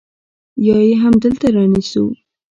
[0.65, 2.03] يا يې همدلته رانيسو.